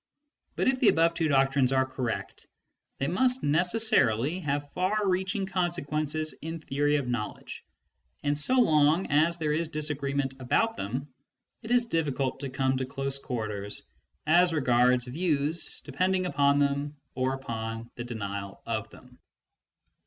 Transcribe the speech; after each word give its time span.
But 0.55 0.67
if 0.67 0.79
the 0.79 0.87
above 0.87 1.13
two 1.13 1.27
doctrines 1.27 1.71
are 1.71 1.85
correct, 1.85 2.47
they 2.97 3.05
must 3.05 3.43
necessarily 3.43 4.39
have 4.39 4.71
far 4.71 5.07
reaching 5.07 5.45
consequences 5.45 6.33
in 6.41 6.57
theory 6.59 6.95
of 6.95 7.07
knowledge; 7.07 7.63
and 8.23 8.35
so 8.35 8.55
long 8.55 9.05
as 9.11 9.37
there 9.37 9.53
is 9.53 9.67
disagreement 9.67 10.33
about 10.39 10.75
them, 10.75 11.13
it 11.61 11.69
is 11.69 11.85
difficult 11.85 12.39
to 12.39 12.49
come 12.49 12.77
to 12.77 12.85
close 12.87 13.19
quarters 13.19 13.83
as 14.25 14.53
regards 14.53 15.05
views 15.05 15.81
depending 15.81 16.25
upon 16.25 16.57
them 16.57 16.95
or 17.13 17.35
upon 17.35 17.91
the 17.93 18.03
denial 18.03 18.63
of 18.65 18.89
them. 18.89 19.19